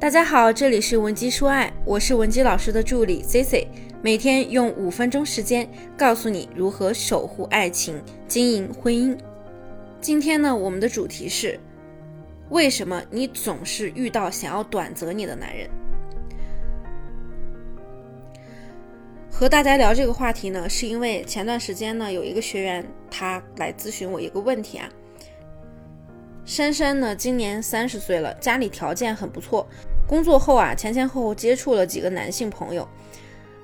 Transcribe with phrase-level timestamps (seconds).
[0.00, 3.68] 大家好，这里是文姬说爱，我是文姬老师的助理 C C，
[4.00, 9.14] 每天用五分钟时间告诉你如何守护爱情、经营婚姻。
[10.00, 11.60] 今天呢，我们的主题是
[12.48, 15.68] 为什么你总是遇到想要短择你的男人？
[19.30, 24.88] 和大家聊这个话题呢，是因为前段时间呢，有一个学员他来咨询我一个问题啊。
[26.50, 29.64] 珊珊呢，今年三十岁了，家里条件很不错。
[30.04, 32.88] 工作后啊，前前后后接触了几个男性朋友，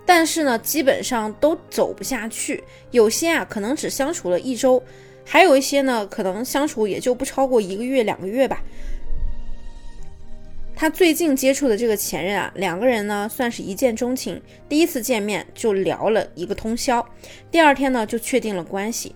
[0.06, 2.62] 但是呢，基本上都走不下去。
[2.92, 4.80] 有些啊，可能只相处了一周，
[5.24, 8.62] 还有一些呢，可能相处也就不超过一个月、两个月吧。
[10.76, 17.04] 他最近接触的这个前任啊，两个人呢算是一见钟情，第一次见面就聊了一个通宵，
[17.50, 19.12] 第二天呢就确定了关系。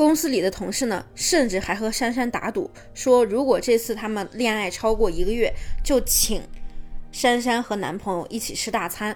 [0.00, 5.52] 公司里的同事呢，甚至还和珊珊打赌，说如果这次他们恋爱超过一个月，
[5.84, 6.40] 就请
[7.12, 9.14] 珊珊和男朋友一起吃大餐；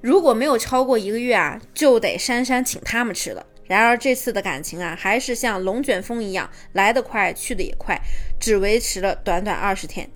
[0.00, 3.44] 如果没有超过一个月啊，就得珊珊请他们吃了。
[3.66, 8.00] 然而这次的感情啊，还是像龙卷风一样来得快，去得也快，
[8.38, 10.08] 只维持了短短二十天。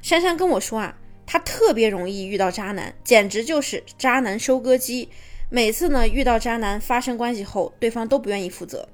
[0.00, 5.10] 珊珊跟我说啊，她特别容易遇到渣男，简直就是渣男收割机。
[5.50, 8.88] 每次呢遇到渣男发生关系后，对方都不愿意负责。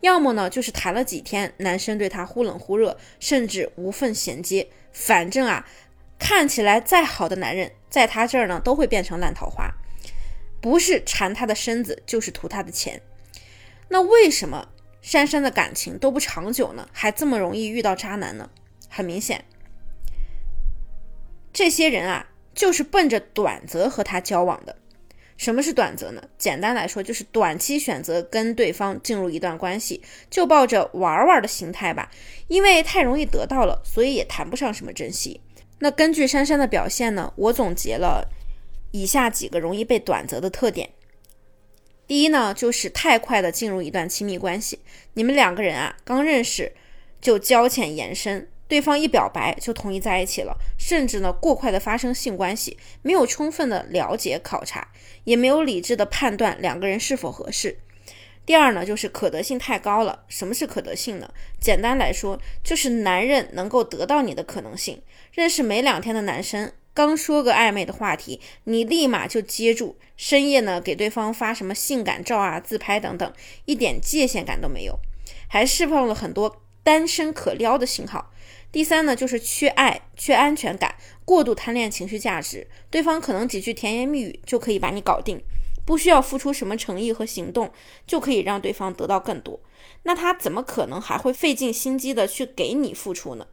[0.00, 4.68] 要么呢，就是谈了几天，男生对她忽冷忽热，甚至无缝衔接。
[4.92, 5.66] 反正啊，
[6.18, 9.72] 看起来再好的男人，在他这儿呢，都会变成烂桃花。
[10.60, 13.02] 不是馋他的身子，就是图他的钱。
[13.88, 14.68] 那为什么
[15.00, 16.88] 珊珊的感情都不长久呢？
[16.92, 18.50] 还这么容易遇到渣男呢？
[18.88, 19.44] 很明显，
[21.52, 24.76] 这些人啊，就是奔着短则和他交往的。
[25.42, 26.22] 什么是短则呢？
[26.38, 32.08] 简单来说，就是短期选择跟对方进入一段关系，就抱着玩玩的心态吧。
[32.46, 35.40] 因为太容易得到了，所以也谈不上什么珍惜。
[35.80, 38.24] 那根据珊珊的表现呢，我总结了
[38.92, 40.88] 以下几个容易被短则的特点。
[42.06, 44.78] 第一呢，就是太快的进入一段亲密关系，
[45.14, 46.72] 你们两个人啊，刚认识
[47.20, 48.48] 就交浅言深。
[48.68, 54.88] 对方一表白就同意在一起了，甚至呢过快的发生性关系，没有充分的了解考察，
[55.24, 57.78] 也没有理智的判断两个人是否合适。
[58.44, 60.24] 第二呢，就是可得性太高了。
[60.26, 61.32] 什么是可得性呢？
[61.60, 65.00] 简单来说，就是男人能够得到你的可能性。
[65.30, 73.32] 认识没两天的男生，刚说个暧昧的话题，你立马就接住，深夜呢给对方发什么性感照啊、自拍等等，
[73.64, 74.98] 一点界限感都没有，
[75.46, 78.31] 还释放了很多单身可撩的信号。
[78.72, 80.94] 第三呢，就是缺爱、缺安全感，
[81.26, 85.38] 过度贪恋情绪价值，对方可能几句甜言蜜语就可以把你搞定，
[85.84, 87.70] 不需要付出什么诚意和行动，
[88.06, 89.60] 就可以让对方得到更多。
[90.04, 93.46] 那他怎么可能还会费尽心机的去给你付出呢？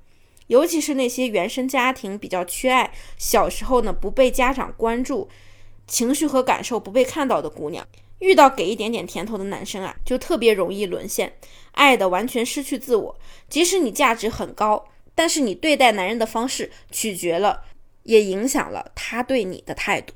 [0.47, 5.28] 尤其是那些原生家庭比较缺爱，小时候呢不被家长关注，
[5.86, 7.86] 情绪和感受不被看到的姑娘，
[8.19, 11.34] 遇到给一点点甜头的男生啊，就特别容易沦陷，
[11.74, 13.19] 爱的完全失去自我，
[13.50, 14.88] 即使你价值很高。
[15.19, 17.66] 但是你对待男人的方式取决了，
[18.03, 20.13] 也影响了他对你的态度。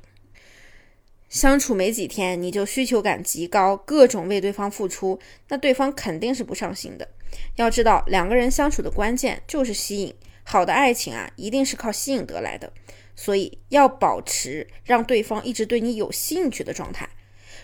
[1.28, 7.06] 相处没几天你就需求感极高，各种为对方付出，那对方肯定是不上心的。
[7.56, 12.72] 要知道，两个人相处的关键就是吸引，好的爱情啊，一定是靠吸引得来的。
[13.14, 17.06] 所以要保持让对方一直对你有兴趣的状态。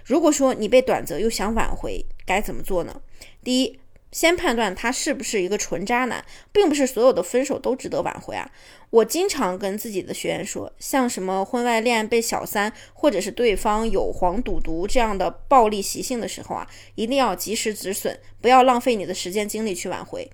[0.04, 3.00] 如果说你被短择又想挽回，该怎么做呢？
[3.42, 3.80] 第一。
[4.12, 8.50] 先判断他是不是一个纯渣男，并不是所有的分手都值得挽回啊！
[8.90, 16.66] 我经常跟自己的学员说，像什么婚外恋被小三，或者是对方有黄赌毒这样的暴力习性的时候啊，
[16.96, 20.28] 一定要及时止损，不要浪费你的时间精力去挽回。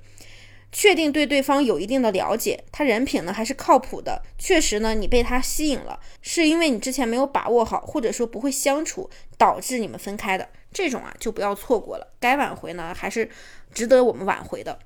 [0.79, 13.31] 确定对对方有一定的了解，他人品呢还是靠谱的，确实呢你被他吸引了，是因为你之前没有把握好，或者说不会相处，导致你们分开的，这种啊就不要错过了，该挽回呢还是
[13.73, 14.79] 值得我们挽回的。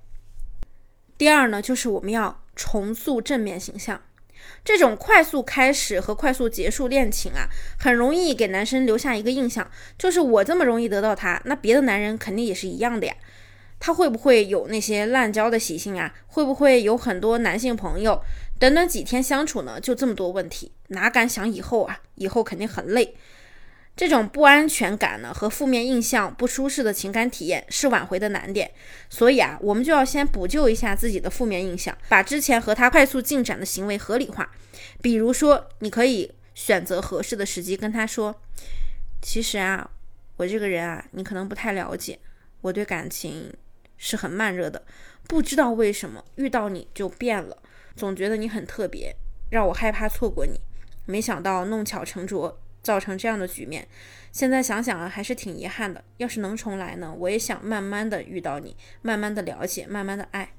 [1.19, 4.01] 第二呢，就是我们要重塑正面形象，
[4.65, 13.17] 这种快速开始和快速结束恋情啊，很容易给男生留下一个印象，就是我这么容易得到他，那别的男人肯定也是一样的呀。
[13.81, 16.15] 他会不会有那些滥交的习性啊？
[16.29, 18.23] 会不会有很多男性朋友？
[18.59, 21.99] 短短几天相处呢，就这么多问题，哪敢想以后啊？
[22.17, 23.17] 以后肯定很累。
[23.97, 28.71] 这种不安全感呢，和负面印象、不舒适的情感体验是挽回的难点。
[29.09, 34.51] 所以啊，我们就要先补救一下自己的负面印象，把之前和他快速进展的行为合理化。
[35.01, 38.35] 比如说，你可以选择合适的时机跟他说
[39.23, 39.91] ：“其实啊，
[40.37, 42.19] 我这个人啊，你可能不太了解，
[42.61, 43.51] 我对感情。”
[44.03, 44.83] 是很慢热的，
[45.29, 47.59] 不知道为什么遇到你就变了，
[47.95, 49.15] 总觉得你很特别，
[49.51, 50.59] 让我害怕错过你。
[51.05, 53.87] 没想到弄巧成拙，造成这样的局面。
[54.33, 56.03] 现在想想啊，还是挺遗憾的。
[56.17, 60.55] 要是能重来呢，我也想慢慢的遇到你，慢慢的了解，慢慢的爱。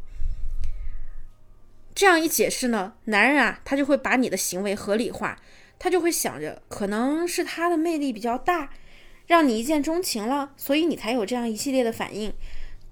[1.95, 5.39] 这样一解释呢，男人啊，他就会把你的行为合理化，
[5.79, 8.71] 他就会想着，可能是他的魅力比较大，
[9.27, 12.33] 让你一见钟情了，所以你才有这样一系列的反应，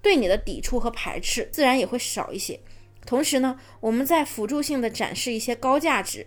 [0.02, 2.60] 对你的抵触和排斥自然也会少一些。
[3.06, 6.26] 同时呢，我们在辅助性的展示一些高价值。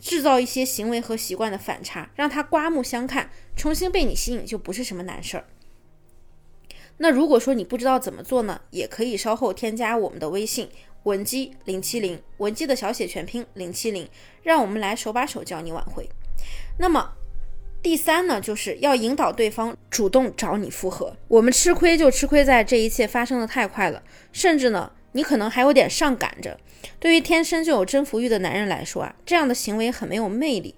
[0.00, 5.46] 制造一些行为和习惯的反差，让他刮目相看，重新被你吸引就不是什么难事儿。
[6.98, 10.68] 那如果说你不知道怎么做呢，也可以稍后添加我们的微信
[11.04, 14.06] 文姬零七零，文姬的小写全拼零七零，
[14.42, 16.06] 让我们来手把手教你挽回。
[16.78, 17.12] 那么
[17.84, 21.14] 第三呢，就是要引导对方主动找你复合。
[21.28, 24.02] 我们吃亏就吃亏在这一切发生的太快了，
[24.32, 24.90] 甚至呢。
[25.12, 26.58] 你可能还有点上赶着，
[26.98, 30.74] 对于天生就有征服欲的男人来说啊，这样的行为很没有魅力。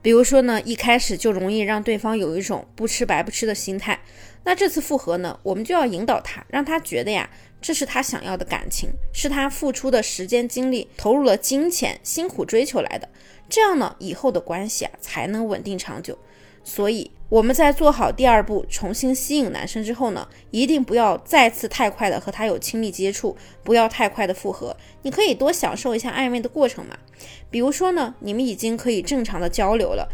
[0.00, 4.00] 比如说呢，一开始就容易让对方有一种不吃白不吃的心态。
[4.44, 7.28] 那这次复合呢，我们就要引导他，让他觉得呀，
[7.60, 13.06] 这是他想要的感情，是他付出的时间精力、投入了金钱、辛苦追求来的。
[13.50, 16.16] 这样呢，以后的关系啊才能稳定长久。
[16.68, 23.34] 所以我们在做好第二步，重新吸引男生之后呢，一定不要再次太快的和他有亲密接触，
[23.64, 24.76] 不要太快的复合。
[25.00, 26.94] 你可以多享受一下暧昧的过程嘛。
[27.50, 30.06] 比如说呢，你们已经可以正常的交流了，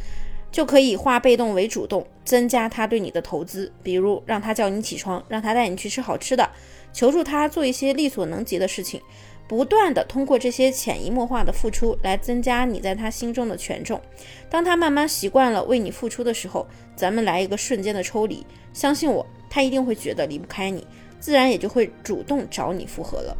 [0.53, 3.73] 就可以化被动为主动，增加他对你的投资。
[3.83, 6.49] 比如让他叫你起床，让他带你去吃好吃的，
[6.93, 9.01] 求助他做一些力所能及的事情。
[9.47, 14.01] 不断的通过这些潜移默化的付出来增加你在他心中的权重。
[14.49, 20.87] 当他慢慢习惯了为你付出的时候，咱们来一个瞬间的抽离，相信我，他一定会觉得离不开你，
[21.21, 23.37] 自然也就会主动找你复合了。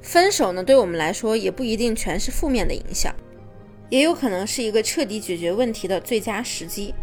[0.00, 3.12] 分手呢，对我们来说也不一定全是负面的影响，
[3.90, 6.94] 也有可能是一个彻底解决问题的最佳时机。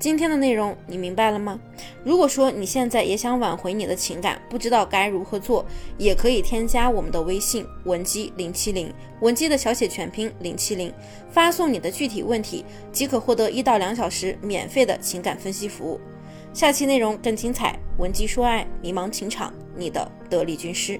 [0.00, 1.60] 今天的内容你明白了吗？
[2.02, 5.62] 如果说你现在也想挽回你的情感，不知道该如何做，
[5.98, 10.90] 也可以添加我们的微信文姬零七零，文姬的小写全拼零七零，
[11.30, 16.00] 发送你的具体问题，即可获得一到两小时免费的情感分析服务。
[16.54, 20.98] 下期内容更精彩，文姬说爱，迷茫情场，你的得力军师。